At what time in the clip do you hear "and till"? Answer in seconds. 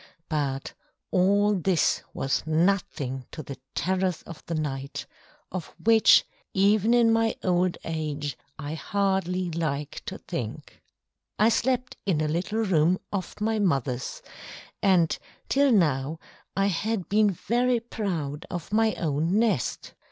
14.81-15.71